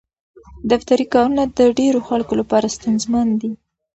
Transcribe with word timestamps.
دفتري 0.71 1.05
کارونه 1.13 1.43
د 1.57 1.59
ډېرو 1.79 1.99
خلکو 2.09 2.33
لپاره 2.41 2.73
ستونزمن 2.75 3.27
دي. 3.41 3.51